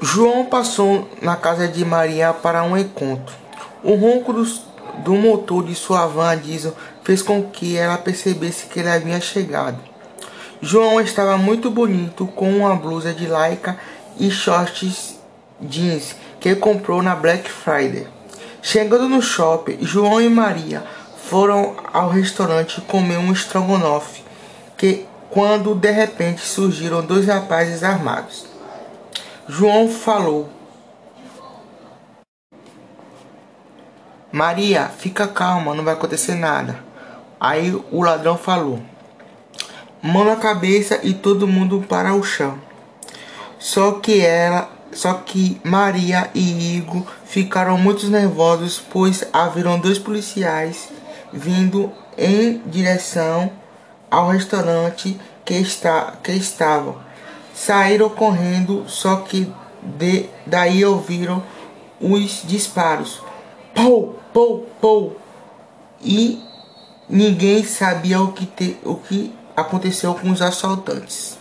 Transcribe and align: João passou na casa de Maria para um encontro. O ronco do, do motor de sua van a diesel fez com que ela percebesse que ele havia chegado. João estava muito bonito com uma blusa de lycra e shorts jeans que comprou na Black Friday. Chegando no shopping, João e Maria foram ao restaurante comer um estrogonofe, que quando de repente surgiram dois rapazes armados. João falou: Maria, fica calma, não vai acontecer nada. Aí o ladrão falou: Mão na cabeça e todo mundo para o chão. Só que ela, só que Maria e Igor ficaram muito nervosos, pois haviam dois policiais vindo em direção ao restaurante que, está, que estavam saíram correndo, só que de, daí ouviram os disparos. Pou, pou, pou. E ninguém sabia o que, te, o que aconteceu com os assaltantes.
João 0.00 0.44
passou 0.44 1.08
na 1.20 1.34
casa 1.34 1.66
de 1.66 1.84
Maria 1.84 2.32
para 2.32 2.62
um 2.62 2.76
encontro. 2.76 3.34
O 3.82 3.94
ronco 3.94 4.32
do, 4.32 4.44
do 5.02 5.14
motor 5.14 5.64
de 5.64 5.74
sua 5.74 6.06
van 6.06 6.30
a 6.30 6.34
diesel 6.36 6.72
fez 7.02 7.20
com 7.20 7.42
que 7.42 7.76
ela 7.76 7.98
percebesse 7.98 8.66
que 8.66 8.78
ele 8.78 8.88
havia 8.88 9.20
chegado. 9.20 9.78
João 10.62 11.00
estava 11.00 11.36
muito 11.36 11.68
bonito 11.68 12.28
com 12.28 12.48
uma 12.58 12.76
blusa 12.76 13.12
de 13.12 13.26
lycra 13.26 13.76
e 14.20 14.30
shorts 14.30 15.18
jeans 15.60 16.14
que 16.38 16.54
comprou 16.54 17.02
na 17.02 17.16
Black 17.16 17.50
Friday. 17.50 18.06
Chegando 18.62 19.08
no 19.08 19.20
shopping, 19.20 19.78
João 19.80 20.20
e 20.20 20.28
Maria 20.28 20.84
foram 21.24 21.74
ao 21.92 22.08
restaurante 22.08 22.80
comer 22.82 23.18
um 23.18 23.32
estrogonofe, 23.32 24.22
que 24.76 25.06
quando 25.28 25.74
de 25.74 25.90
repente 25.90 26.40
surgiram 26.40 27.02
dois 27.02 27.26
rapazes 27.26 27.82
armados. 27.82 28.57
João 29.50 29.88
falou: 29.88 30.46
Maria, 34.30 34.90
fica 34.98 35.26
calma, 35.26 35.74
não 35.74 35.82
vai 35.82 35.94
acontecer 35.94 36.34
nada. 36.34 36.78
Aí 37.40 37.74
o 37.90 38.02
ladrão 38.02 38.36
falou: 38.36 38.78
Mão 40.02 40.22
na 40.22 40.36
cabeça 40.36 41.00
e 41.02 41.14
todo 41.14 41.48
mundo 41.48 41.82
para 41.88 42.12
o 42.12 42.22
chão. 42.22 42.58
Só 43.58 43.92
que 43.92 44.20
ela, 44.20 44.70
só 44.92 45.14
que 45.14 45.58
Maria 45.64 46.30
e 46.34 46.76
Igor 46.76 47.06
ficaram 47.24 47.78
muito 47.78 48.06
nervosos, 48.08 48.78
pois 48.78 49.24
haviam 49.32 49.80
dois 49.80 49.98
policiais 49.98 50.90
vindo 51.32 51.90
em 52.18 52.60
direção 52.66 53.50
ao 54.10 54.28
restaurante 54.28 55.18
que, 55.42 55.54
está, 55.54 56.18
que 56.22 56.32
estavam 56.32 57.07
saíram 57.58 58.08
correndo, 58.08 58.84
só 58.86 59.16
que 59.16 59.52
de, 59.82 60.28
daí 60.46 60.84
ouviram 60.84 61.42
os 62.00 62.42
disparos. 62.44 63.20
Pou, 63.74 64.18
pou, 64.32 64.66
pou. 64.80 65.16
E 66.00 66.40
ninguém 67.08 67.64
sabia 67.64 68.20
o 68.20 68.32
que, 68.32 68.46
te, 68.46 68.76
o 68.84 68.94
que 68.94 69.34
aconteceu 69.56 70.14
com 70.14 70.30
os 70.30 70.40
assaltantes. 70.40 71.37